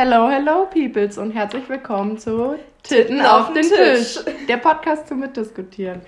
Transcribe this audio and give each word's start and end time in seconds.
Hello, 0.00 0.30
hello, 0.30 0.66
Peoples 0.66 1.18
und 1.18 1.32
herzlich 1.32 1.68
willkommen 1.68 2.18
zu 2.18 2.54
Titten, 2.84 3.20
auf, 3.20 3.48
auf 3.48 3.52
den 3.52 3.64
Tisch. 3.64 4.14
Tisch. 4.14 4.34
Der 4.48 4.58
Podcast 4.58 5.08
zum 5.08 5.18
Mitdiskutieren. 5.18 6.02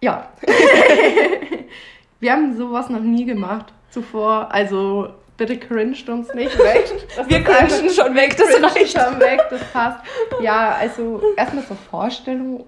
Ja. 0.00 0.28
Wir 2.18 2.32
haben 2.32 2.56
sowas 2.56 2.90
noch 2.90 2.98
nie 2.98 3.24
gemacht 3.24 3.66
zuvor. 3.90 4.52
Also 4.52 5.08
bitte 5.36 5.56
cringed 5.56 6.08
uns 6.08 6.34
nicht 6.34 6.58
weg. 6.58 6.90
Das 7.16 7.30
Wir 7.30 7.44
cringen 7.44 7.90
schon 7.90 8.16
weg, 8.16 8.36
das 8.36 8.60
reicht. 8.60 8.98
schon 8.98 9.20
weg, 9.20 9.40
das 9.50 9.62
passt. 9.72 10.00
Ja, 10.40 10.72
also 10.80 11.22
erstmal 11.36 11.64
zur 11.64 11.76
Vorstellung 11.76 12.64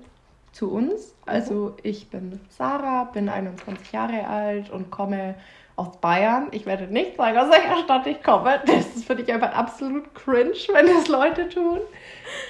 zu 0.52 0.70
uns. 0.70 1.16
Also 1.26 1.74
ich 1.82 2.08
bin 2.10 2.38
Sarah, 2.48 3.10
bin 3.12 3.28
21 3.28 3.90
Jahre 3.90 4.24
alt 4.28 4.70
und 4.70 4.92
komme 4.92 5.34
aus 5.80 5.96
Bayern. 6.00 6.48
Ich 6.50 6.66
werde 6.66 6.84
nicht 6.84 7.16
sagen, 7.16 7.38
aus 7.38 7.50
welcher 7.50 7.78
Stadt 7.78 8.06
ich 8.06 8.22
komme. 8.22 8.60
Das 8.66 8.86
ist 8.94 9.06
für 9.06 9.16
dich 9.16 9.32
einfach 9.32 9.52
absolut 9.54 10.14
cringe, 10.14 10.52
wenn 10.72 10.86
das 10.86 11.08
Leute 11.08 11.48
tun. 11.48 11.80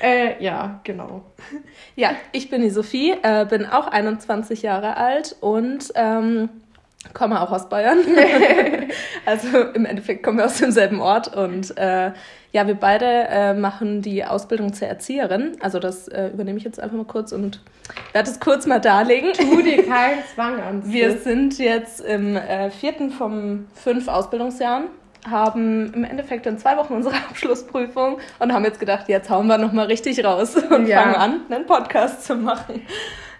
Äh, 0.02 0.42
ja, 0.42 0.80
genau. 0.84 1.22
Ja, 1.94 2.10
ich 2.32 2.50
bin 2.50 2.62
die 2.62 2.70
Sophie, 2.70 3.14
äh, 3.22 3.46
bin 3.48 3.66
auch 3.66 3.86
21 3.86 4.62
Jahre 4.62 4.96
alt 4.96 5.36
und 5.40 5.92
ähm, 5.94 6.48
komme 7.14 7.40
auch 7.40 7.50
aus 7.50 7.68
Bayern. 7.68 7.98
also 9.26 9.58
im 9.74 9.84
Endeffekt 9.84 10.22
kommen 10.22 10.38
wir 10.38 10.46
aus 10.46 10.58
demselben 10.58 11.00
Ort 11.00 11.34
und 11.36 11.76
äh, 11.76 12.12
ja, 12.52 12.66
wir 12.66 12.74
beide 12.74 13.06
äh, 13.06 13.54
machen 13.54 14.02
die 14.02 14.24
Ausbildung 14.24 14.72
zur 14.72 14.88
Erzieherin. 14.88 15.56
Also 15.60 15.78
das 15.78 16.08
äh, 16.08 16.28
übernehme 16.28 16.58
ich 16.58 16.64
jetzt 16.64 16.80
einfach 16.80 16.96
mal 16.96 17.04
kurz 17.04 17.32
und 17.32 17.60
werde 18.12 18.30
es 18.30 18.40
kurz 18.40 18.66
mal 18.66 18.80
darlegen. 18.80 19.32
Tu 19.32 19.62
dir 19.62 19.86
keinen 19.86 20.22
Zwang 20.34 20.60
an. 20.60 20.82
Wir 20.92 21.16
sind 21.18 21.58
jetzt 21.58 22.00
im 22.00 22.36
äh, 22.36 22.70
vierten 22.70 23.10
von 23.10 23.66
fünf 23.74 24.08
Ausbildungsjahren, 24.08 24.86
haben 25.28 25.92
im 25.94 26.04
Endeffekt 26.04 26.46
in 26.46 26.58
zwei 26.58 26.76
Wochen 26.76 26.94
unsere 26.94 27.14
Abschlussprüfung 27.28 28.18
und 28.40 28.52
haben 28.52 28.64
jetzt 28.64 28.80
gedacht, 28.80 29.08
jetzt 29.08 29.30
hauen 29.30 29.46
wir 29.46 29.58
nochmal 29.58 29.86
richtig 29.86 30.24
raus 30.24 30.56
und 30.56 30.86
ja. 30.86 31.02
fangen 31.02 31.14
an, 31.14 31.40
einen 31.50 31.66
Podcast 31.66 32.24
zu 32.24 32.34
machen. 32.34 32.82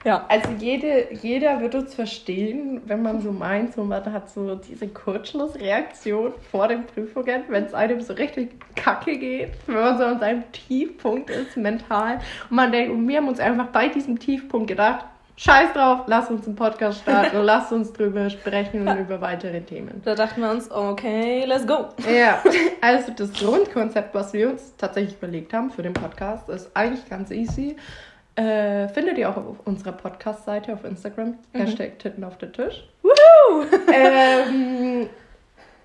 Ja. 0.05 0.25
Also 0.29 0.51
jede, 0.59 1.13
jeder 1.13 1.61
wird 1.61 1.75
uns 1.75 1.95
verstehen, 1.95 2.81
wenn 2.87 3.03
man 3.03 3.21
so 3.21 3.33
meint, 3.33 3.75
so 3.75 3.85
man 3.85 4.13
hat 4.13 4.31
so 4.31 4.55
diese 4.55 4.89
Kurzschlussreaktion 4.89 6.33
vor 6.51 6.69
den 6.69 6.87
Prüfungen, 6.87 7.45
wenn 7.49 7.65
es 7.65 7.75
einem 7.75 8.01
so 8.01 8.15
richtig 8.15 8.51
kacke 8.77 9.19
geht, 9.19 9.53
wenn 9.67 9.75
man 9.75 9.99
so 9.99 10.05
an 10.05 10.19
seinem 10.19 10.51
Tiefpunkt 10.53 11.29
ist, 11.29 11.57
mental. 11.57 12.21
Und 12.49 12.57
man 12.57 12.73
denkt, 12.73 12.93
und 12.93 13.07
wir 13.07 13.19
haben 13.19 13.29
uns 13.29 13.41
einfach 13.41 13.67
bei 13.69 13.89
diesem 13.89 14.19
Tiefpunkt 14.19 14.69
gedacht, 14.69 15.05
Scheiß 15.37 15.73
drauf, 15.73 16.01
lass 16.07 16.29
uns 16.29 16.47
einen 16.47 16.55
Podcast 16.55 17.01
starten 17.01 17.35
und 17.39 17.45
lass 17.47 17.73
uns 17.73 17.95
drüber 17.95 18.29
sprechen 18.29 18.87
und 18.87 18.99
über 18.99 19.23
weitere 19.23 19.63
Themen. 19.63 20.03
Da 20.05 20.15
dachten 20.15 20.43
wir 20.43 20.51
uns, 20.51 20.71
okay, 20.71 21.47
let's 21.47 21.67
go. 21.67 21.89
Ja, 22.07 22.43
also 22.83 23.11
das 23.17 23.33
Grundkonzept, 23.33 24.15
was 24.15 24.35
wir 24.35 24.51
uns 24.51 24.77
tatsächlich 24.77 25.17
überlegt 25.17 25.55
haben 25.55 25.71
für 25.71 25.83
den 25.83 25.95
Podcast, 25.95 26.51
ist 26.51 26.71
eigentlich 26.75 27.09
ganz 27.09 27.31
easy. 27.31 27.77
Äh, 28.37 28.89
findet 28.89 29.19
ihr 29.19 29.29
auch 29.29 29.37
auf 29.37 29.67
unserer 29.67 29.93
Podcast-Seite 29.93 30.73
auf 30.73 30.85
Instagram. 30.85 31.39
Mhm. 31.53 31.59
Hashtag 31.59 31.99
Titten 31.99 32.25
auf 32.25 32.39
den 32.39 32.53
Tisch. 32.53 32.89
Woohoo! 33.03 33.65
ähm, 33.93 35.09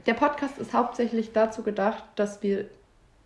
der 0.05 0.13
Podcast 0.13 0.57
ist 0.59 0.73
hauptsächlich 0.73 1.33
dazu 1.33 1.63
gedacht, 1.63 2.03
dass 2.15 2.43
wir 2.43 2.65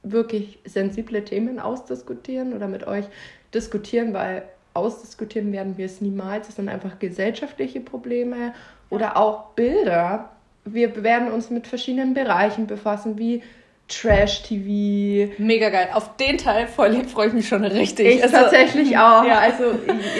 wirklich 0.03 0.59
sensible 0.65 1.23
Themen 1.25 1.59
ausdiskutieren 1.59 2.53
oder 2.53 2.67
mit 2.67 2.87
euch 2.87 3.05
diskutieren, 3.53 4.13
weil 4.13 4.43
ausdiskutieren 4.73 5.51
werden 5.51 5.77
wir 5.77 5.85
es 5.85 5.99
niemals. 5.99 6.47
Es 6.47 6.55
sind 6.55 6.69
einfach 6.69 6.99
gesellschaftliche 6.99 7.81
Probleme 7.81 8.53
oder 8.89 9.17
auch 9.17 9.49
Bilder. 9.49 10.29
Wir 10.63 11.03
werden 11.03 11.31
uns 11.31 11.49
mit 11.49 11.67
verschiedenen 11.67 12.13
Bereichen 12.13 12.67
befassen, 12.67 13.17
wie 13.17 13.43
Trash-TV. 13.89 15.33
Mega 15.39 15.69
geil. 15.69 15.89
Auf 15.93 16.15
den 16.17 16.37
Teil 16.37 16.67
freue 16.67 16.95
ich 16.95 17.33
mich 17.33 17.47
schon 17.47 17.65
richtig. 17.65 18.15
Ich 18.15 18.23
also, 18.23 18.35
tatsächlich 18.37 18.97
auch. 18.97 19.25
Ja. 19.25 19.39
Also 19.39 19.65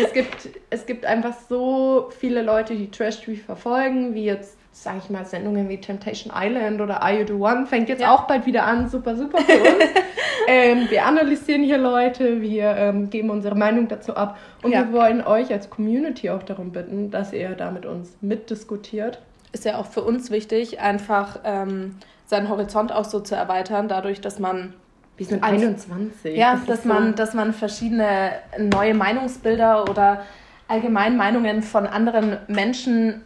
es 0.04 0.12
gibt, 0.12 0.50
es 0.70 0.86
gibt 0.86 1.06
einfach 1.06 1.36
so 1.48 2.10
viele 2.20 2.42
Leute, 2.42 2.76
die 2.76 2.90
Trash-TV 2.90 3.44
verfolgen, 3.46 4.16
wie 4.16 4.26
jetzt, 4.26 4.58
sage 4.72 4.98
ich 5.04 5.10
mal, 5.10 5.24
Sendungen 5.24 5.70
wie 5.70 5.80
Temptation 5.80 6.34
Island 6.36 6.82
oder 6.82 7.02
Are 7.04 7.20
You 7.20 7.28
The 7.28 7.34
One. 7.34 7.68
Fängt 7.68 7.90
jetzt 7.90 8.02
ja. 8.02 8.14
auch 8.14 8.24
bald 8.24 8.46
wieder 8.48 8.66
an. 8.66 8.90
Super, 8.90 9.16
super 9.16 9.38
für 9.38 9.60
uns. 9.60 9.84
ähm, 10.48 10.88
wir 10.90 11.06
analysieren 11.06 11.64
hier 11.64 11.78
Leute, 11.78 12.42
wir 12.42 12.76
ähm, 12.76 13.12
geben 13.12 13.30
unsere 13.30 13.56
Meinung 13.56 13.88
dazu 13.88 14.16
ab. 14.16 14.38
Und 14.64 14.72
ja. 14.72 14.80
wir 14.80 14.94
wollen 14.94 15.24
euch 15.24 15.52
als 15.52 15.70
Community 15.70 16.32
auch 16.32 16.44
darum 16.44 16.72
bitten, 16.72 17.12
dass 17.12 17.34
ihr 17.34 17.50
da 17.50 17.70
mit 17.70 17.86
uns 17.86 18.18
mitdiskutiert. 18.22 19.22
Ist 19.52 19.66
ja 19.66 19.78
auch 19.78 19.88
für 19.88 20.02
uns 20.02 20.32
wichtig, 20.32 20.80
einfach... 20.80 21.40
Ähm, 21.44 21.96
seinen 22.30 22.48
Horizont 22.48 22.92
auch 22.92 23.06
so 23.06 23.20
zu 23.20 23.36
erweitern, 23.36 23.88
dadurch, 23.88 24.22
dass 24.22 24.40
man 24.40 24.74
wir 25.18 25.26
sind 25.26 25.44
21. 25.44 26.38
Ja, 26.38 26.54
das 26.54 26.66
dass 26.66 26.86
man, 26.86 27.08
so. 27.08 27.12
dass 27.14 27.34
man 27.34 27.54
verschiedene 27.54 28.32
neue 28.58 28.94
Meinungsbilder 28.94 29.90
oder 29.90 30.24
allgemein 30.68 31.18
Meinungen 31.18 31.62
von 31.62 31.88
anderen 31.88 32.38
Menschen 32.48 33.22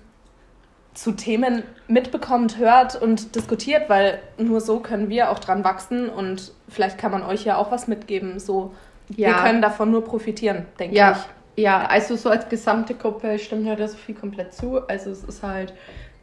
zu 0.95 1.11
Themen 1.11 1.63
mitbekommt, 1.87 2.57
hört 2.57 2.99
und 2.99 3.35
diskutiert, 3.35 3.89
weil 3.89 4.19
nur 4.37 4.61
so 4.61 4.79
können 4.79 5.09
wir 5.09 5.29
auch 5.29 5.39
dran 5.39 5.63
wachsen 5.63 6.09
und 6.09 6.53
vielleicht 6.69 6.97
kann 6.97 7.11
man 7.11 7.23
euch 7.23 7.43
ja 7.43 7.57
auch 7.57 7.71
was 7.71 7.87
mitgeben. 7.87 8.39
So, 8.39 8.73
ja. 9.09 9.29
wir 9.29 9.35
können 9.35 9.61
davon 9.61 9.91
nur 9.91 10.03
profitieren, 10.03 10.65
denke 10.79 10.95
ja. 10.95 11.11
ich. 11.11 11.63
Ja, 11.63 11.85
also 11.85 12.15
so 12.15 12.29
als 12.29 12.49
gesamte 12.49 12.95
Gruppe 12.95 13.37
stimmt 13.37 13.67
ja 13.67 13.75
das 13.75 13.95
viel 13.95 14.15
komplett 14.15 14.53
zu. 14.53 14.87
Also 14.87 15.11
es 15.11 15.23
ist 15.23 15.43
halt 15.43 15.73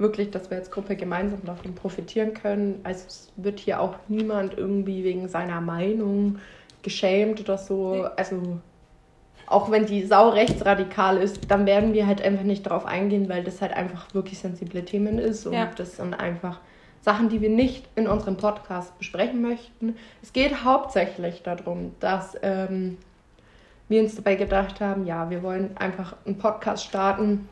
wirklich, 0.00 0.31
dass 0.31 0.50
wir 0.50 0.56
als 0.56 0.71
Gruppe 0.71 0.97
gemeinsam 0.97 1.44
davon 1.44 1.75
profitieren 1.75 2.34
können. 2.34 2.81
Also 2.83 3.05
es 3.06 3.33
wird 3.37 3.61
hier 3.61 3.81
auch 3.81 3.97
niemand 4.09 4.56
irgendwie 4.56 5.05
wegen 5.05 5.28
seiner 5.28 5.61
Meinung 5.61 6.38
geschämt 6.83 7.41
oder 7.41 7.59
so. 7.59 8.09
Also 8.16 8.59
auch 9.47 9.71
wenn 9.71 9.84
die 9.84 10.05
Sau 10.05 10.31
rechtsradikal 10.31 11.16
ist, 11.19 11.50
dann 11.50 11.66
werden 11.66 11.93
wir 11.93 12.06
halt 12.06 12.22
einfach 12.22 12.44
nicht 12.44 12.66
darauf 12.66 12.87
eingehen, 12.87 13.28
weil 13.28 13.44
das 13.44 13.61
halt 13.61 13.72
einfach 13.72 14.15
wirklich 14.15 14.38
sensible 14.38 14.84
Themen 14.84 15.19
ist 15.19 15.47
und 15.47 15.53
ja. 15.53 15.71
das 15.77 15.97
sind 15.97 16.15
einfach 16.15 16.61
Sachen, 17.03 17.28
die 17.28 17.41
wir 17.41 17.50
nicht 17.50 17.88
in 17.97 18.06
unserem 18.06 18.37
Podcast 18.37 18.97
besprechen 18.99 19.43
möchten. 19.43 19.97
Es 20.22 20.32
geht 20.32 20.65
hauptsächlich 20.65 21.43
darum, 21.43 21.93
dass 21.99 22.37
ähm, 22.43 22.99
wir 23.88 24.03
uns 24.03 24.15
dabei 24.15 24.37
gedacht 24.37 24.81
haben, 24.81 25.05
ja, 25.06 25.31
wir 25.31 25.43
wollen 25.43 25.77
einfach 25.77 26.15
einen 26.25 26.38
Podcast 26.38 26.84
starten, 26.84 27.49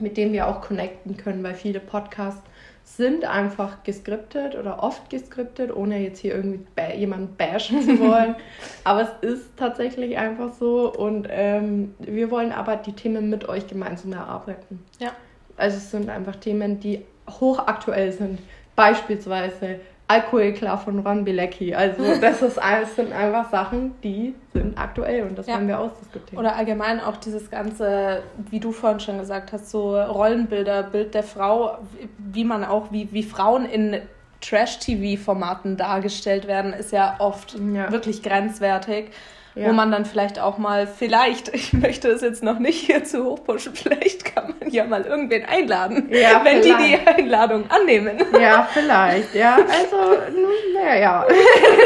mit 0.00 0.16
dem 0.16 0.32
wir 0.32 0.46
auch 0.46 0.60
connecten 0.60 1.16
können, 1.16 1.42
weil 1.42 1.54
viele 1.54 1.80
Podcasts 1.80 2.42
sind 2.84 3.24
einfach 3.26 3.82
geskriptet 3.84 4.54
oder 4.56 4.82
oft 4.82 5.10
geskriptet, 5.10 5.74
ohne 5.74 5.98
jetzt 5.98 6.20
hier 6.20 6.34
irgendwie 6.34 6.64
jemanden 6.96 7.36
bashen 7.36 7.82
zu 7.82 8.00
wollen. 8.00 8.34
aber 8.84 9.02
es 9.02 9.30
ist 9.30 9.56
tatsächlich 9.56 10.16
einfach 10.16 10.54
so 10.54 10.92
und 10.92 11.28
ähm, 11.30 11.94
wir 11.98 12.30
wollen 12.30 12.50
aber 12.50 12.76
die 12.76 12.94
Themen 12.94 13.28
mit 13.28 13.48
euch 13.48 13.66
gemeinsam 13.66 14.14
erarbeiten. 14.14 14.82
Ja. 14.98 15.12
Also 15.56 15.76
es 15.76 15.90
sind 15.90 16.08
einfach 16.08 16.36
Themen, 16.36 16.80
die 16.80 17.04
hochaktuell 17.28 18.12
sind. 18.12 18.38
Beispielsweise 18.74 19.80
Alkoholklar 20.08 20.78
von 20.78 20.98
Ron 21.00 21.24
Bilecki. 21.24 21.74
Also 21.74 22.02
das 22.20 22.42
ist 22.42 22.60
alles 22.60 22.96
sind 22.96 23.12
einfach 23.12 23.50
Sachen, 23.50 23.94
die 24.02 24.34
sind 24.52 24.78
aktuell 24.78 25.24
und 25.24 25.38
das 25.38 25.46
ja. 25.46 25.54
wollen 25.54 25.68
wir 25.68 25.78
ausdiskutieren. 25.78 26.38
Oder 26.38 26.56
allgemein 26.56 27.00
auch 27.00 27.18
dieses 27.18 27.50
ganze, 27.50 28.22
wie 28.50 28.58
du 28.58 28.72
vorhin 28.72 29.00
schon 29.00 29.18
gesagt 29.18 29.52
hast, 29.52 29.70
so 29.70 30.00
Rollenbilder, 30.00 30.82
Bild 30.84 31.14
der 31.14 31.22
Frau, 31.22 31.78
wie 32.18 32.44
man 32.44 32.64
auch, 32.64 32.90
wie, 32.90 33.12
wie 33.12 33.22
Frauen 33.22 33.66
in 33.66 34.00
Trash-TV-Formaten 34.40 35.76
dargestellt 35.76 36.46
werden, 36.46 36.72
ist 36.72 36.92
ja 36.92 37.16
oft 37.18 37.56
ja. 37.58 37.90
wirklich 37.92 38.22
grenzwertig 38.22 39.10
ja. 39.54 39.68
wo 39.68 39.72
man 39.72 39.90
dann 39.90 40.04
vielleicht 40.04 40.38
auch 40.38 40.58
mal, 40.58 40.86
vielleicht, 40.86 41.48
ich 41.54 41.72
möchte 41.72 42.08
es 42.08 42.22
jetzt 42.22 42.42
noch 42.42 42.58
nicht 42.58 42.86
hier 42.86 43.04
zu 43.04 43.24
hoch 43.24 43.44
pushen, 43.44 43.74
vielleicht 43.74 44.24
kann 44.34 44.54
man 44.58 44.70
ja 44.70 44.84
mal 44.84 45.02
irgendwen 45.02 45.44
einladen, 45.44 46.08
ja, 46.10 46.44
wenn 46.44 46.62
vielleicht. 46.62 46.80
die 46.80 46.96
die 46.96 47.06
Einladung 47.06 47.64
annehmen. 47.70 48.18
Ja, 48.38 48.68
vielleicht, 48.72 49.34
ja. 49.34 49.56
Also, 49.56 49.96
naja. 50.74 51.26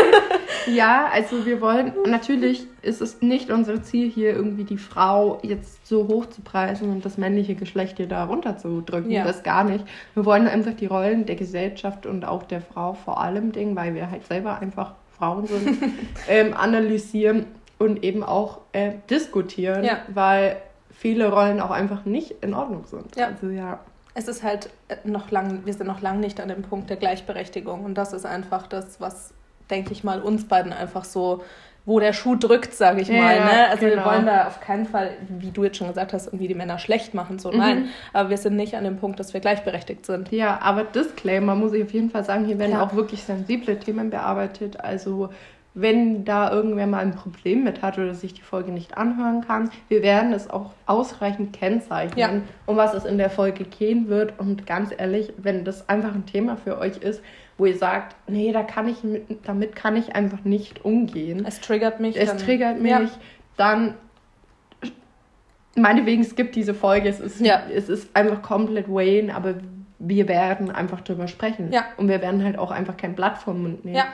ja, 0.67 1.09
also 1.13 1.45
wir 1.47 1.61
wollen, 1.61 1.93
natürlich 2.07 2.67
ist 2.83 3.01
es 3.01 3.23
nicht 3.23 3.51
unser 3.51 3.83
Ziel, 3.83 4.11
hier 4.11 4.31
irgendwie 4.31 4.65
die 4.65 4.79
Frau 4.79 5.39
jetzt 5.43 5.87
so 5.87 6.09
hoch 6.09 6.27
zu 6.27 6.43
preisen 6.43 6.91
und 6.91 7.05
das 7.05 7.17
männliche 7.17 7.55
Geschlecht 7.55 7.97
hier 7.97 8.09
da 8.09 8.25
runterzudrücken. 8.25 9.11
Ja. 9.11 9.25
Das 9.25 9.43
gar 9.43 9.65
nicht. 9.65 9.85
Wir 10.15 10.25
wollen 10.25 10.49
einfach 10.49 10.75
die 10.75 10.87
Rollen 10.87 11.27
der 11.27 11.37
Gesellschaft 11.37 12.07
und 12.07 12.25
auch 12.25 12.43
der 12.43 12.61
Frau 12.61 12.95
vor 12.95 13.21
allem 13.21 13.53
Ding, 13.53 13.77
weil 13.77 13.95
wir 13.95 14.11
halt 14.11 14.27
selber 14.27 14.59
einfach 14.59 14.95
Frauen 15.23 15.47
sind, 15.47 15.79
ähm, 16.29 16.53
analysieren 16.53 17.47
und 17.79 18.03
eben 18.03 18.25
auch 18.25 18.59
äh, 18.73 18.95
diskutieren, 19.09 19.85
ja. 19.85 19.99
weil 20.09 20.57
viele 20.91 21.31
Rollen 21.31 21.61
auch 21.61 21.71
einfach 21.71 22.05
nicht 22.05 22.43
in 22.43 22.55
Ordnung 22.55 22.87
sind. 22.87 23.15
Ja. 23.15 23.29
Also 23.29 23.51
ja. 23.51 23.79
Es 24.15 24.27
ist 24.27 24.43
halt 24.43 24.71
äh, 24.89 24.97
noch 25.05 25.31
lang, 25.31 25.65
wir 25.65 25.75
sind 25.75 25.87
noch 25.87 26.01
lange 26.01 26.19
nicht 26.19 26.41
an 26.41 26.49
dem 26.49 26.63
Punkt 26.63 26.91
der 26.91 26.97
Gleichberechtigung 26.97 27.85
und 27.85 27.95
das 27.95 28.13
ist 28.13 28.27
einfach 28.27 28.67
das, 28.67 29.01
was 29.01 29.33
denke 29.71 29.93
ich 29.93 30.03
mal, 30.03 30.21
uns 30.21 30.49
beiden 30.49 30.73
einfach 30.73 31.05
so 31.05 31.45
wo 31.85 31.99
der 31.99 32.13
Schuh 32.13 32.37
drückt, 32.37 32.75
sage 32.75 33.01
ich 33.01 33.09
mal. 33.09 33.37
Ja, 33.37 33.45
ne? 33.45 33.69
Also 33.71 33.87
genau. 33.87 33.97
wir 33.97 34.05
wollen 34.05 34.27
da 34.27 34.47
auf 34.47 34.61
keinen 34.61 34.87
Fall, 34.87 35.11
wie 35.29 35.51
du 35.51 35.65
jetzt 35.65 35.79
schon 35.79 35.89
gesagt 35.89 36.13
hast, 36.13 36.29
irgendwie 36.29 36.49
die 36.49 36.55
Männer 36.55 36.79
schlecht 36.79 37.13
machen. 37.13 37.39
So, 37.39 37.51
mhm. 37.51 37.59
nein. 37.59 37.89
Aber 38.13 38.31
wir 38.31 38.37
sind 38.37 38.57
nicht 38.57 38.77
an 38.77 38.85
dem 38.85 38.99
Punkt, 38.99 39.19
dass 39.19 39.35
wir 39.35 39.41
gleichberechtigt 39.41 40.07
sind. 40.07 40.31
Ja, 40.31 40.61
aber 40.63 40.85
Disclaimer 40.85 41.55
muss 41.55 41.73
ich 41.73 41.83
auf 41.83 41.93
jeden 41.93 42.11
Fall 42.11 42.25
sagen, 42.25 42.45
hier 42.45 42.59
werden 42.59 42.73
ja. 42.73 42.83
auch 42.83 42.95
wirklich 42.95 43.25
sensible 43.25 43.79
Themen 43.79 44.11
bearbeitet. 44.11 44.79
Also 44.79 45.31
wenn 45.75 46.25
da 46.25 46.53
irgendwer 46.53 46.87
mal 46.87 46.99
ein 46.99 47.15
Problem 47.15 47.65
mit 47.65 47.81
hat 47.81 47.99
oder 47.99 48.15
sich 48.15 48.35
die 48.35 48.43
Folge 48.43 48.73
nicht 48.73 48.99
anhören 48.99 49.41
kann, 49.41 49.71
wir 49.89 50.03
werden 50.03 50.33
es 50.33 50.51
auch 50.51 50.73
ausreichend 50.87 51.55
kennzeichnen, 51.55 52.19
ja. 52.19 52.43
um 52.67 52.77
was 52.77 52.93
es 52.93 53.05
in 53.05 53.17
der 53.17 53.31
Folge 53.31 53.65
gehen 53.65 54.09
wird. 54.09 54.39
Und 54.39 54.67
ganz 54.67 54.91
ehrlich, 54.97 55.33
wenn 55.39 55.65
das 55.65 55.89
einfach 55.89 56.15
ein 56.15 56.27
Thema 56.27 56.57
für 56.57 56.79
euch 56.79 56.99
ist, 56.99 57.23
wo 57.57 57.67
ihr 57.67 57.77
sagt, 57.77 58.17
nee, 58.29 58.53
da 58.53 58.63
kann 58.63 58.89
ich 58.89 59.03
mit, 59.03 59.25
damit 59.47 59.75
kann 59.75 59.97
ich 59.97 60.15
einfach 60.15 60.45
nicht 60.45 60.85
umgehen. 60.85 61.45
Es 61.47 61.61
triggert 61.61 62.01
mich. 62.01 62.17
Es 62.17 62.29
dann, 62.29 62.39
triggert 62.39 62.81
mich, 62.81 62.91
ja. 62.91 63.09
dann 63.57 63.95
meinetwegen, 65.77 66.23
es 66.23 66.35
gibt 66.35 66.55
diese 66.55 66.75
Folge, 66.75 67.09
es 67.09 67.21
ist, 67.21 67.41
ja. 67.41 67.63
es 67.73 67.89
ist 67.89 68.15
einfach 68.15 68.43
komplett 68.43 68.89
Wayne, 68.89 69.35
aber 69.35 69.55
wir 69.99 70.29
werden 70.29 70.71
einfach 70.71 71.01
drüber 71.01 71.29
sprechen. 71.29 71.73
Ja. 71.73 71.85
Und 71.97 72.09
wir 72.09 72.21
werden 72.21 72.45
halt 72.45 72.59
auch 72.59 72.71
einfach 72.71 72.97
kein 72.97 73.15
Blatt 73.15 73.39
vom 73.39 73.63
Mund 73.63 73.85
nehmen. 73.85 73.97
Ja. 73.97 74.07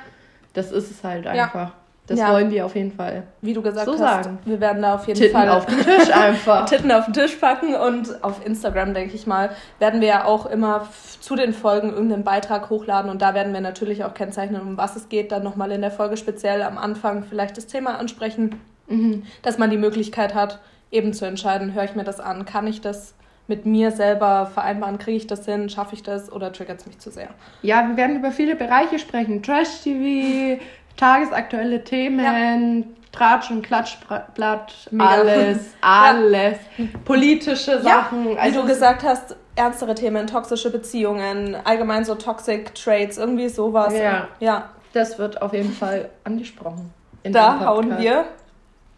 Das 0.58 0.72
ist 0.72 0.90
es 0.90 1.04
halt 1.04 1.26
einfach. 1.26 1.72
Das 2.08 2.18
ja. 2.18 2.32
wollen 2.32 2.50
wir 2.50 2.64
auf 2.64 2.74
jeden 2.74 2.90
Fall. 2.90 3.24
Wie 3.42 3.52
du 3.52 3.60
gesagt 3.60 3.84
so 3.84 3.92
hast, 3.92 4.24
sagen. 4.24 4.38
wir 4.46 4.60
werden 4.60 4.80
da 4.80 4.94
auf 4.94 5.06
jeden 5.06 5.20
Titten 5.20 5.36
Fall 5.36 5.50
auf 5.50 5.66
den 5.66 5.78
Tisch 5.78 6.10
einfach. 6.10 6.64
Titten 6.68 6.90
auf 6.90 7.04
den 7.04 7.12
Tisch 7.12 7.36
packen 7.36 7.74
und 7.74 8.24
auf 8.24 8.44
Instagram, 8.44 8.94
denke 8.94 9.14
ich 9.14 9.26
mal, 9.26 9.50
werden 9.78 10.00
wir 10.00 10.08
ja 10.08 10.24
auch 10.24 10.46
immer 10.46 10.88
zu 11.20 11.36
den 11.36 11.52
Folgen 11.52 11.90
irgendeinen 11.90 12.24
Beitrag 12.24 12.70
hochladen 12.70 13.10
und 13.10 13.20
da 13.20 13.34
werden 13.34 13.52
wir 13.52 13.60
natürlich 13.60 14.04
auch 14.04 14.14
kennzeichnen, 14.14 14.62
um 14.62 14.78
was 14.78 14.96
es 14.96 15.10
geht, 15.10 15.32
dann 15.32 15.44
nochmal 15.44 15.70
in 15.70 15.82
der 15.82 15.90
Folge 15.90 16.16
speziell 16.16 16.62
am 16.62 16.78
Anfang 16.78 17.24
vielleicht 17.24 17.58
das 17.58 17.66
Thema 17.66 17.98
ansprechen, 17.98 18.58
mhm. 18.86 19.24
dass 19.42 19.58
man 19.58 19.68
die 19.68 19.76
Möglichkeit 19.76 20.34
hat, 20.34 20.60
eben 20.90 21.12
zu 21.12 21.26
entscheiden, 21.26 21.74
höre 21.74 21.84
ich 21.84 21.94
mir 21.94 22.04
das 22.04 22.20
an, 22.20 22.46
kann 22.46 22.66
ich 22.66 22.80
das 22.80 23.14
mit 23.48 23.66
mir 23.66 23.90
selber 23.90 24.46
vereinbaren, 24.52 24.98
kriege 24.98 25.16
ich 25.16 25.26
das 25.26 25.44
hin, 25.46 25.68
schaffe 25.68 25.94
ich 25.94 26.02
das 26.02 26.30
oder 26.30 26.52
triggert 26.52 26.80
es 26.80 26.86
mich 26.86 26.98
zu 26.98 27.10
sehr. 27.10 27.30
Ja, 27.62 27.88
wir 27.88 27.96
werden 27.96 28.16
über 28.16 28.30
viele 28.30 28.54
Bereiche 28.54 28.98
sprechen. 28.98 29.42
Trash-TV, 29.42 30.62
tagesaktuelle 30.96 31.82
Themen, 31.82 32.20
ja. 32.20 32.84
Tratsch 33.10 33.50
und 33.50 33.62
Klatschblatt, 33.62 34.90
alles, 34.98 35.58
alles. 35.80 36.58
Ja. 36.76 36.84
Politische 37.04 37.80
Sachen. 37.80 38.28
Ja, 38.28 38.34
wie 38.34 38.38
also 38.38 38.60
du 38.60 38.68
gesagt 38.68 39.02
hast, 39.02 39.34
ernstere 39.56 39.94
Themen, 39.94 40.26
toxische 40.26 40.70
Beziehungen, 40.70 41.56
allgemein 41.64 42.04
so 42.04 42.14
Toxic 42.14 42.74
Traits, 42.74 43.16
irgendwie 43.16 43.48
sowas. 43.48 43.94
Ja. 43.94 44.28
ja. 44.40 44.68
Das 44.92 45.18
wird 45.18 45.40
auf 45.40 45.52
jeden 45.52 45.72
Fall 45.72 46.10
angesprochen. 46.24 46.92
Da 47.24 47.60
hauen 47.60 47.98
wir 47.98 48.24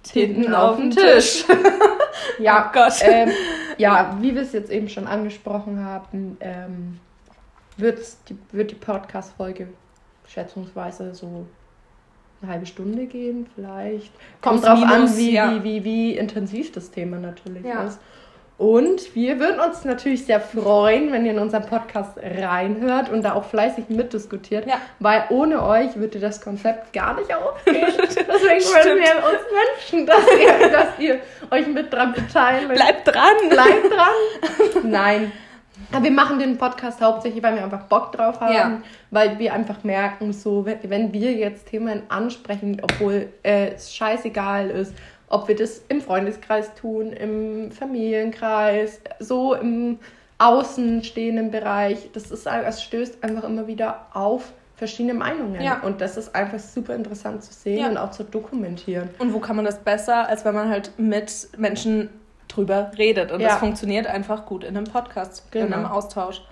Tinten 0.03 0.55
auf 0.55 0.77
den 0.77 0.91
Tisch. 0.91 1.45
ja, 2.39 2.69
oh 2.69 2.73
Gott. 2.73 2.95
Ähm, 3.03 3.31
ja, 3.81 4.19
wie 4.21 4.35
wir 4.35 4.43
es 4.43 4.53
jetzt 4.53 4.71
eben 4.71 4.89
schon 4.89 5.07
angesprochen 5.07 5.85
haben, 5.85 6.37
ähm, 6.41 7.01
die, 7.79 8.37
wird 8.53 8.71
die 8.71 8.77
Podcast-Folge 8.77 9.69
schätzungsweise 10.29 11.15
so 11.15 11.47
eine 12.43 12.53
halbe 12.53 12.67
Stunde 12.67 13.07
gehen, 13.07 13.47
vielleicht. 13.55 14.13
Kommt 14.41 14.65
drauf 14.65 14.83
an, 14.83 15.17
wie, 15.17 15.33
ja. 15.33 15.55
wie, 15.55 15.65
wie, 15.65 15.85
wie 15.85 16.17
intensiv 16.17 16.73
das 16.73 16.91
Thema 16.91 17.19
natürlich 17.19 17.65
ja. 17.65 17.85
ist. 17.85 18.01
Und 18.61 19.15
wir 19.15 19.41
würden 19.41 19.59
uns 19.59 19.87
natürlich 19.87 20.27
sehr 20.27 20.39
freuen, 20.39 21.13
wenn 21.13 21.25
ihr 21.25 21.33
in 21.33 21.39
unseren 21.39 21.65
Podcast 21.65 22.19
reinhört 22.23 23.09
und 23.09 23.23
da 23.23 23.33
auch 23.33 23.47
fleißig 23.47 23.89
mitdiskutiert, 23.89 24.67
ja. 24.67 24.75
weil 24.99 25.25
ohne 25.31 25.65
euch 25.65 25.97
würde 25.97 26.21
das 26.21 26.43
Konzept 26.43 26.93
gar 26.93 27.19
nicht 27.19 27.35
aufgehen. 27.35 27.87
Deswegen 27.99 28.27
würden 28.27 28.99
wir 28.99 29.17
uns 29.25 29.97
wünschen, 29.97 30.05
dass 30.05 30.25
ihr, 30.39 30.71
dass 30.73 30.99
ihr 30.99 31.21
euch 31.51 31.69
mit 31.69 31.91
dran 31.91 32.13
beteiligt. 32.13 32.75
Bleibt 32.75 33.09
dran! 33.09 33.49
Bleibt 33.49 33.91
dran! 33.91 34.83
Nein, 34.91 35.33
aber 35.91 36.05
wir 36.05 36.11
machen 36.11 36.39
den 36.39 36.59
Podcast 36.59 37.01
hauptsächlich, 37.01 37.43
weil 37.43 37.55
wir 37.55 37.65
einfach 37.65 37.85
Bock 37.85 38.13
drauf 38.13 38.41
haben, 38.41 38.53
ja. 38.53 38.83
weil 39.11 39.39
wir 39.39 39.55
einfach 39.55 39.85
merken, 39.85 40.35
so 40.35 40.67
wenn 40.67 41.15
wir 41.15 41.33
jetzt 41.33 41.69
Themen 41.69 42.03
ansprechen, 42.11 42.83
obwohl 42.83 43.31
äh, 43.43 43.71
es 43.71 43.95
scheißegal 43.95 44.69
ist, 44.69 44.95
ob 45.31 45.49
wir 45.49 45.57
das 45.57 45.83
im 45.89 46.03
Freundeskreis 46.03 46.75
tun, 46.75 47.13
im 47.13 47.73
Familienkreis, 47.73 49.01
so 49.19 49.55
im 49.55 49.99
außenstehenden 50.39 51.51
Bereich, 51.51 52.11
das 52.13 52.31
ist 52.31 52.47
es 52.47 52.83
stößt 52.83 53.25
einfach 53.25 53.45
immer 53.45 53.67
wieder 53.67 54.07
auf 54.13 54.53
verschiedene 54.77 55.15
Meinungen. 55.15 55.61
Ja. 55.61 55.81
Und 55.81 56.01
das 56.01 56.17
ist 56.17 56.35
einfach 56.35 56.59
super 56.59 56.95
interessant 56.95 57.45
zu 57.45 57.53
sehen 57.53 57.79
ja. 57.79 57.89
und 57.89 57.97
auch 57.97 58.11
zu 58.11 58.25
dokumentieren. 58.25 59.11
Und 59.19 59.33
wo 59.33 59.39
kann 59.39 59.57
man 59.57 59.65
das 59.65 59.79
besser, 59.79 60.29
als 60.29 60.45
wenn 60.45 60.55
man 60.55 60.69
halt 60.69 60.93
mit 60.99 61.49
Menschen 61.57 62.09
drüber 62.49 62.91
redet. 62.99 63.31
Und 63.31 63.41
ja. 63.41 63.51
das 63.51 63.59
funktioniert 63.59 64.07
einfach 64.07 64.47
gut 64.47 64.65
in 64.65 64.77
einem 64.77 64.87
Podcast, 64.87 65.51
genau. 65.53 65.67
in 65.67 65.73
einem 65.73 65.87
Austausch. 65.87 66.43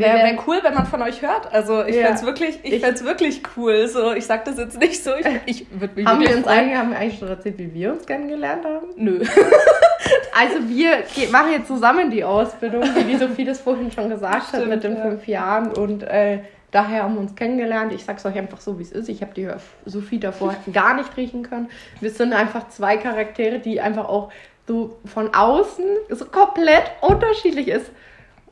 Ja, 0.00 0.06
wäre 0.06 0.18
wär 0.18 0.38
cool, 0.46 0.58
wenn 0.62 0.74
man 0.74 0.86
von 0.86 1.02
euch 1.02 1.22
hört. 1.22 1.52
Also 1.52 1.84
ich 1.84 1.96
ja. 1.96 2.02
fände 2.02 2.18
es 2.18 2.26
wirklich, 2.26 2.58
ich, 2.62 2.82
ich 2.82 3.04
wirklich 3.04 3.42
cool. 3.56 3.86
So, 3.88 4.12
ich 4.12 4.26
sage 4.26 4.42
das 4.46 4.58
jetzt 4.58 4.78
nicht 4.78 5.02
so. 5.02 5.10
Ich, 5.14 5.26
ich 5.46 5.66
würde 5.70 5.94
mich 5.94 6.06
haben 6.06 6.20
wir 6.20 6.36
uns 6.36 6.46
eigentlich, 6.46 6.76
haben 6.76 6.90
wir 6.90 6.98
eigentlich 6.98 7.18
schon 7.18 7.28
erzählt, 7.28 7.58
wie 7.58 7.72
wir 7.72 7.92
uns 7.92 8.06
kennengelernt 8.06 8.64
haben? 8.64 8.86
Nö. 8.96 9.20
also 10.38 10.68
wir 10.68 11.04
machen 11.30 11.52
jetzt 11.52 11.68
zusammen 11.68 12.10
die 12.10 12.24
Ausbildung, 12.24 12.82
wie 12.82 13.16
Sophie 13.16 13.44
das 13.44 13.60
vorhin 13.60 13.90
schon 13.90 14.08
gesagt 14.08 14.48
Stimmt, 14.48 14.62
hat, 14.62 14.68
mit 14.68 14.84
den 14.84 14.96
ja. 14.96 15.02
fünf 15.02 15.26
Jahren. 15.26 15.72
Und 15.72 16.02
äh, 16.02 16.40
daher 16.70 17.04
haben 17.04 17.14
wir 17.14 17.20
uns 17.20 17.34
kennengelernt. 17.34 17.92
Ich 17.92 18.04
sag's 18.04 18.24
euch 18.26 18.36
einfach 18.36 18.60
so, 18.60 18.78
wie 18.78 18.82
es 18.82 18.92
ist. 18.92 19.08
Ich 19.08 19.22
habe 19.22 19.34
die 19.34 19.48
Sophie 19.84 20.18
davor 20.18 20.54
gar 20.72 20.94
nicht 20.94 21.16
riechen 21.16 21.42
können. 21.42 21.68
Wir 22.00 22.10
sind 22.10 22.32
einfach 22.32 22.68
zwei 22.68 22.96
Charaktere, 22.96 23.58
die 23.58 23.80
einfach 23.80 24.08
auch 24.08 24.30
so 24.66 24.98
von 25.04 25.34
außen 25.34 25.84
so 26.10 26.24
komplett 26.26 26.84
unterschiedlich 27.00 27.68
ist. 27.68 27.90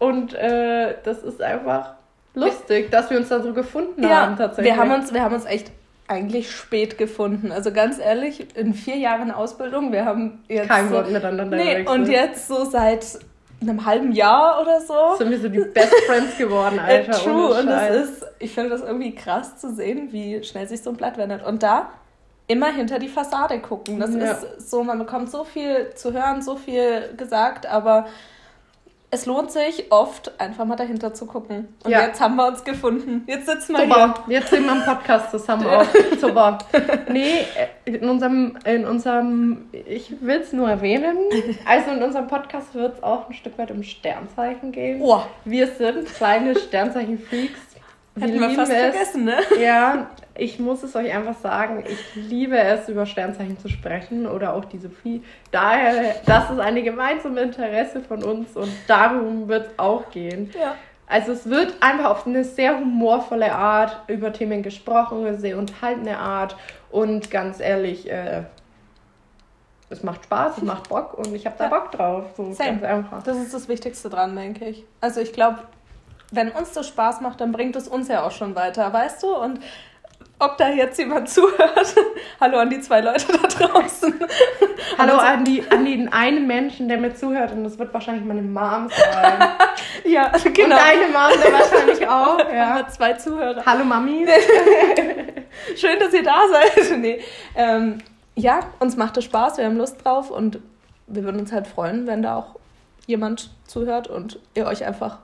Und 0.00 0.34
äh, 0.34 0.94
das 1.04 1.22
ist 1.22 1.40
einfach 1.40 1.94
lustig, 2.34 2.90
dass 2.90 3.10
wir 3.10 3.18
uns 3.18 3.28
da 3.28 3.40
so 3.40 3.52
gefunden 3.52 4.02
ja, 4.02 4.22
haben 4.22 4.36
tatsächlich. 4.36 4.74
Wir 4.74 4.80
haben 4.80 4.90
uns, 4.90 5.14
wir 5.14 5.22
haben 5.22 5.34
uns 5.34 5.44
echt 5.44 5.70
eigentlich 6.08 6.50
spät 6.50 6.98
gefunden. 6.98 7.52
Also 7.52 7.70
ganz 7.70 7.98
ehrlich, 7.98 8.56
in 8.56 8.74
vier 8.74 8.96
Jahren 8.96 9.30
Ausbildung, 9.30 9.92
wir 9.92 10.06
haben 10.06 10.42
jetzt. 10.48 10.68
Kein 10.68 10.88
so, 10.88 10.94
Wort 10.94 11.12
miteinander 11.12 11.56
nee, 11.56 11.86
Und 11.86 12.08
jetzt 12.08 12.48
so 12.48 12.64
seit 12.64 13.06
einem 13.60 13.84
halben 13.84 14.12
Jahr 14.12 14.62
oder 14.62 14.80
so. 14.80 15.16
Sind 15.18 15.30
wir 15.30 15.38
so 15.38 15.48
die 15.50 15.60
Best 15.60 15.94
Friends 16.06 16.38
geworden, 16.38 16.78
Alter. 16.84 17.12
True. 17.12 17.60
Und 17.60 17.66
das 17.66 18.08
ist, 18.08 18.26
ich 18.38 18.54
finde 18.54 18.70
das 18.70 18.80
irgendwie 18.80 19.14
krass 19.14 19.58
zu 19.58 19.72
sehen, 19.74 20.08
wie 20.12 20.42
schnell 20.42 20.66
sich 20.66 20.82
so 20.82 20.90
ein 20.90 20.96
Blatt 20.96 21.18
wendet. 21.18 21.44
Und 21.44 21.62
da 21.62 21.90
immer 22.46 22.72
hinter 22.72 22.98
die 22.98 23.08
Fassade 23.08 23.60
gucken. 23.60 24.00
Das 24.00 24.14
ja. 24.14 24.32
ist 24.32 24.70
so, 24.70 24.82
man 24.82 24.98
bekommt 24.98 25.30
so 25.30 25.44
viel 25.44 25.90
zu 25.94 26.12
hören, 26.12 26.42
so 26.42 26.56
viel 26.56 27.14
gesagt, 27.16 27.66
aber 27.66 28.06
es 29.12 29.26
lohnt 29.26 29.50
sich 29.50 29.90
oft, 29.90 30.40
einfach 30.40 30.64
mal 30.64 30.76
dahinter 30.76 31.12
zu 31.12 31.26
gucken. 31.26 31.68
Und 31.84 31.90
ja. 31.90 32.02
jetzt 32.02 32.20
haben 32.20 32.36
wir 32.36 32.46
uns 32.46 32.62
gefunden. 32.62 33.24
Jetzt 33.26 33.46
sitzen 33.46 33.72
wir 33.72 33.82
Super. 33.82 34.14
hier. 34.26 34.38
Jetzt 34.38 34.50
sind 34.50 34.64
wir 34.64 34.72
im 34.72 34.84
Podcast 34.84 35.30
zusammen 35.32 35.66
auch. 35.66 35.84
Super. 36.20 36.58
Nee, 37.10 37.44
in 37.84 38.08
unserem, 38.08 38.56
in 38.64 38.84
unserem, 38.84 39.68
ich 39.72 40.20
will 40.20 40.40
es 40.40 40.52
nur 40.52 40.70
erwähnen, 40.70 41.16
also 41.66 41.90
in 41.90 42.02
unserem 42.02 42.28
Podcast 42.28 42.72
wird 42.74 42.98
es 42.98 43.02
auch 43.02 43.28
ein 43.28 43.34
Stück 43.34 43.58
weit 43.58 43.72
um 43.72 43.82
Sternzeichen 43.82 44.70
gehen. 44.70 45.00
Oh. 45.02 45.22
Wir 45.44 45.66
sind 45.66 46.06
kleine 46.14 46.54
Sternzeichen-Freaks. 46.56 47.69
Hätten 48.20 48.40
wir 48.40 48.50
fast 48.50 48.72
es. 48.72 48.78
vergessen, 48.78 49.24
ne? 49.24 49.36
Ja, 49.60 50.10
ich 50.36 50.58
muss 50.58 50.82
es 50.82 50.94
euch 50.96 51.12
einfach 51.12 51.36
sagen, 51.38 51.84
ich 51.86 52.14
liebe 52.14 52.58
es, 52.58 52.88
über 52.88 53.06
Sternzeichen 53.06 53.58
zu 53.58 53.68
sprechen 53.68 54.26
oder 54.26 54.54
auch 54.54 54.64
die 54.64 54.78
Sophie. 54.78 55.22
Daher, 55.50 56.16
das 56.26 56.50
ist 56.50 56.60
eine 56.60 56.82
gemeinsame 56.82 57.40
Interesse 57.40 58.00
von 58.00 58.22
uns 58.22 58.56
und 58.56 58.72
darum 58.86 59.48
wird 59.48 59.66
es 59.66 59.78
auch 59.78 60.10
gehen. 60.10 60.50
Ja. 60.58 60.74
Also 61.06 61.32
es 61.32 61.50
wird 61.50 61.74
einfach 61.80 62.10
auf 62.10 62.26
eine 62.26 62.44
sehr 62.44 62.78
humorvolle 62.78 63.52
Art 63.52 64.02
über 64.06 64.32
Themen 64.32 64.62
gesprochen, 64.62 65.26
eine 65.26 65.38
sehr 65.38 65.58
unterhaltende 65.58 66.16
Art 66.16 66.56
und 66.90 67.30
ganz 67.30 67.58
ehrlich, 67.58 68.08
äh, 68.08 68.44
es 69.90 70.04
macht 70.04 70.24
Spaß, 70.24 70.58
es 70.58 70.62
macht 70.62 70.88
Bock 70.88 71.14
und 71.14 71.34
ich 71.34 71.46
habe 71.46 71.56
da. 71.58 71.66
Bock 71.66 71.90
drauf. 71.90 72.24
So 72.36 72.52
Same. 72.52 72.78
ganz 72.78 72.84
einfach. 72.84 73.22
Das 73.24 73.36
ist 73.36 73.52
das 73.52 73.68
Wichtigste 73.68 74.08
dran, 74.08 74.36
denke 74.36 74.66
ich. 74.66 74.84
Also 75.00 75.20
ich 75.20 75.32
glaube, 75.32 75.58
wenn 76.30 76.50
uns 76.50 76.72
das 76.72 76.88
Spaß 76.88 77.20
macht, 77.20 77.40
dann 77.40 77.52
bringt 77.52 77.76
es 77.76 77.88
uns 77.88 78.08
ja 78.08 78.22
auch 78.24 78.30
schon 78.30 78.54
weiter, 78.54 78.92
weißt 78.92 79.22
du? 79.22 79.34
Und 79.34 79.60
ob 80.38 80.56
da 80.56 80.70
jetzt 80.70 80.98
jemand 80.98 81.28
zuhört. 81.28 81.94
Hallo 82.40 82.58
an 82.58 82.70
die 82.70 82.80
zwei 82.80 83.00
Leute 83.00 83.26
da 83.32 83.46
draußen. 83.46 84.14
Hallo 84.98 85.16
an, 85.16 85.44
die, 85.44 85.62
an 85.70 85.84
den 85.84 86.12
einen 86.12 86.46
Menschen, 86.46 86.88
der 86.88 86.98
mir 86.98 87.14
zuhört. 87.14 87.52
Und 87.52 87.64
das 87.64 87.78
wird 87.78 87.92
wahrscheinlich 87.92 88.24
meine 88.24 88.42
Mom 88.42 88.88
sein. 88.88 89.48
ja, 90.04 90.32
genau. 90.42 90.64
Und 90.64 90.82
deine 90.82 91.06
Mom 91.08 91.42
dann 91.42 91.52
wahrscheinlich 91.52 92.08
auch. 92.08 92.38
Ja. 92.52 92.88
Zwei 92.88 93.12
Zuhörer. 93.14 93.62
Hallo 93.66 93.84
Mami. 93.84 94.26
Schön, 95.76 95.98
dass 95.98 96.12
ihr 96.14 96.22
da 96.22 96.40
seid. 96.50 96.98
Nee. 96.98 97.20
Ähm, 97.54 97.98
ja, 98.34 98.60
uns 98.78 98.96
macht 98.96 99.16
es 99.18 99.24
Spaß, 99.24 99.58
wir 99.58 99.66
haben 99.66 99.76
Lust 99.76 100.04
drauf 100.04 100.30
und 100.30 100.60
wir 101.06 101.24
würden 101.24 101.40
uns 101.40 101.52
halt 101.52 101.66
freuen, 101.66 102.06
wenn 102.06 102.22
da 102.22 102.36
auch 102.36 102.56
jemand 103.06 103.50
zuhört 103.66 104.08
und 104.08 104.38
ihr 104.54 104.66
euch 104.66 104.84
einfach 104.84 105.18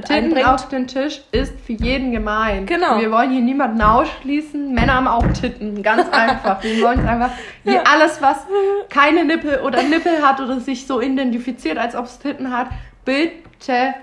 mit 0.00 0.08
Titten 0.08 0.24
einbringt. 0.24 0.48
auf 0.48 0.68
den 0.68 0.86
Tisch 0.86 1.20
ist 1.32 1.54
für 1.60 1.72
jeden 1.72 2.12
gemeint. 2.12 2.66
Genau. 2.66 2.98
Wir 2.98 3.10
wollen 3.10 3.30
hier 3.30 3.42
niemanden 3.42 3.80
ausschließen. 3.82 4.72
Männer 4.72 4.94
haben 4.94 5.08
auch 5.08 5.26
Titten, 5.32 5.82
ganz 5.82 6.08
einfach. 6.12 6.62
Wir 6.62 6.82
wollen 6.82 7.00
es 7.00 7.06
einfach, 7.06 7.30
wie 7.64 7.76
alles, 7.78 8.20
was 8.22 8.46
keine 8.88 9.24
Nippel 9.24 9.60
oder 9.60 9.82
Nippel 9.82 10.22
hat 10.22 10.40
oder 10.40 10.60
sich 10.60 10.86
so 10.86 11.00
identifiziert, 11.00 11.78
als 11.78 11.94
ob 11.94 12.06
es 12.06 12.18
Titten 12.18 12.56
hat, 12.56 12.68
bitte, 13.04 13.94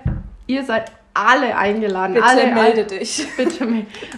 ihr 0.46 0.64
seid 0.64 0.92
alle 1.18 1.56
eingeladen. 1.56 2.14
Bitte 2.14 2.26
alle 2.26 2.46
melde 2.54 2.84
dich. 2.84 3.26
Bitte, 3.36 3.66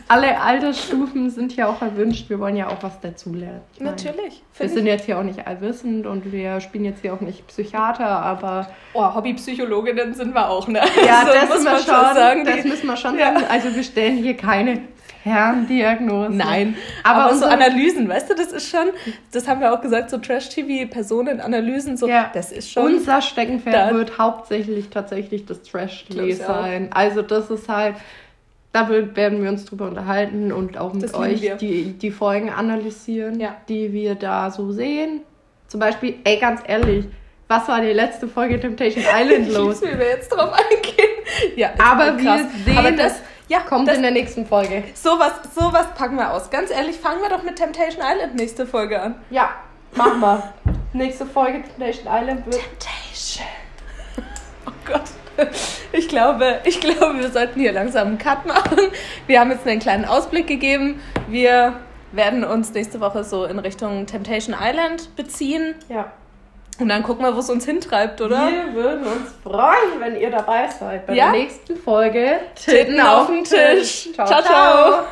alle 0.08 0.40
Altersstufen 0.40 1.30
sind 1.30 1.52
hier 1.52 1.68
auch 1.68 1.80
erwünscht. 1.80 2.28
Wir 2.28 2.38
wollen 2.38 2.56
ja 2.56 2.68
auch 2.68 2.82
was 2.82 3.00
dazulernen. 3.00 3.62
Natürlich. 3.78 4.42
Wir 4.58 4.68
sind 4.68 4.86
jetzt 4.86 5.06
hier 5.06 5.18
auch 5.18 5.22
nicht 5.22 5.46
allwissend 5.46 6.06
und 6.06 6.30
wir 6.32 6.60
spielen 6.60 6.84
jetzt 6.84 7.00
hier 7.00 7.14
auch 7.14 7.20
nicht 7.20 7.46
Psychiater, 7.46 8.06
aber 8.06 8.68
oh, 8.92 9.14
Hobbypsychologinnen 9.14 10.14
sind 10.14 10.34
wir 10.34 10.48
auch, 10.50 10.68
ne? 10.68 10.80
ja, 11.06 11.20
Also 11.26 11.32
das, 11.32 11.48
muss 11.48 11.58
müssen 11.58 11.64
wir 11.64 11.72
man 11.72 11.80
schon, 11.82 12.14
sagen. 12.14 12.44
das 12.44 12.64
müssen 12.64 12.86
wir 12.86 12.96
schon 12.96 13.18
Ja. 13.18 13.32
sagen. 13.32 13.46
Also 13.48 13.74
wir 13.74 13.82
stellen 13.82 14.16
hier 14.18 14.36
keine 14.36 14.80
Ferndiagnose. 15.22 16.32
Nein, 16.32 16.76
aber, 17.04 17.24
aber, 17.26 17.34
so 17.34 17.44
Analysen, 17.46 18.08
weißt 18.08 18.30
du, 18.30 18.34
das 18.34 18.52
ist 18.52 18.70
schon, 18.70 18.88
das 19.32 19.46
haben 19.48 19.60
wir 19.60 19.72
auch 19.72 19.80
gesagt, 19.80 20.10
so 20.10 20.18
Trash-TV-Personen-Analysen, 20.18 21.96
so, 21.96 22.08
Ja. 22.08 22.30
das 22.32 22.52
ist 22.52 22.70
schon. 22.70 22.84
unser 22.94 23.20
Steckenpferd 23.22 23.94
wird 23.94 24.18
hauptsächlich 24.18 24.88
tatsächlich 24.90 25.46
das 25.46 25.62
Trash-TV 25.62 26.22
ich 26.24 26.38
sein. 26.38 26.88
Also 26.92 27.22
das 27.22 27.50
ist 27.50 27.68
halt, 27.68 27.96
da 28.72 28.88
werden 28.88 29.42
wir 29.42 29.50
uns 29.50 29.64
drüber 29.64 29.88
unterhalten 29.88 30.52
und 30.52 30.78
auch 30.78 30.92
mit 30.94 31.02
Das 31.04 31.14
euch 31.14 31.56
die, 31.60 31.92
die 31.92 32.10
Folgen 32.10 32.50
analysieren, 32.50 33.40
Ja. 33.40 33.56
die 33.68 33.92
wir 33.92 34.14
da 34.14 34.50
so 34.50 34.72
sehen. 34.72 35.20
Zum 35.68 35.80
Beispiel, 35.80 36.14
ey, 36.24 36.38
ganz 36.38 36.60
ehrlich, 36.66 37.06
was 37.48 37.66
war 37.68 37.80
die 37.80 37.88
letzte 37.92 38.28
Folge 38.28 38.60
Temptation 38.60 39.04
Island 39.04 39.48
ich 39.48 39.54
los? 39.54 39.80
lieb's, 39.80 39.94
wie 39.94 39.98
wir 39.98 40.06
jetzt 40.08 40.28
drauf 40.30 40.52
eingehen. 40.52 41.56
Ja, 41.56 41.70
Aber 41.78 42.16
wir 42.18 42.48
sehen, 42.64 42.78
Aber 42.78 42.92
das, 42.92 43.20
ja, 43.50 43.60
Kommt 43.60 43.88
das, 43.88 43.96
in 43.96 44.02
der 44.02 44.12
nächsten 44.12 44.46
Folge. 44.46 44.84
sowas, 44.94 45.32
sowas 45.54 45.86
packen 45.96 46.16
wir 46.16 46.32
aus. 46.32 46.50
Ganz 46.50 46.70
ehrlich, 46.70 46.96
fangen 46.96 47.20
wir 47.20 47.28
doch 47.28 47.42
mit 47.42 47.56
Temptation 47.56 48.02
Island 48.02 48.36
nächste 48.36 48.64
Folge 48.66 49.00
an. 49.02 49.16
Ja, 49.30 49.50
machen 49.96 50.20
wir. 50.20 50.54
Nächste 50.92 51.26
Folge 51.26 51.62
Temptation 51.62 52.06
Island 52.06 52.46
wird. 52.46 52.60
Temptation. 52.60 53.46
Oh 54.66 54.72
Gott. 54.86 55.02
Ich 55.92 56.08
glaube, 56.08 56.60
ich 56.64 56.80
glaube, 56.80 57.18
wir 57.18 57.30
sollten 57.30 57.58
hier 57.58 57.72
langsam 57.72 58.08
einen 58.08 58.18
Cut 58.18 58.46
machen. 58.46 58.78
Wir 59.26 59.40
haben 59.40 59.50
jetzt 59.50 59.66
einen 59.66 59.80
kleinen 59.80 60.04
Ausblick 60.04 60.46
gegeben. 60.46 61.00
Wir 61.28 61.74
werden 62.12 62.44
uns 62.44 62.72
nächste 62.72 63.00
Woche 63.00 63.24
so 63.24 63.44
in 63.46 63.58
Richtung 63.58 64.06
Temptation 64.06 64.54
Island 64.60 65.16
beziehen. 65.16 65.74
Ja. 65.88 66.12
Und 66.80 66.88
dann 66.88 67.02
gucken 67.02 67.24
wir, 67.24 67.34
wo 67.34 67.40
es 67.40 67.50
uns 67.50 67.64
hintreibt, 67.66 68.20
oder? 68.20 68.48
Wir 68.48 68.72
würden 68.74 69.04
uns 69.06 69.30
freuen, 69.42 70.00
wenn 70.00 70.16
ihr 70.16 70.30
dabei 70.30 70.66
seid 70.68 71.06
bei 71.06 71.12
Ja. 71.14 71.30
der 71.30 71.40
nächsten 71.40 71.76
Folge 71.76 72.40
Titten 72.54 72.98
auf 73.00 73.26
den 73.26 73.44
Tisch. 73.44 74.08
Ciao, 74.14 74.26
ciao. 74.42 75.04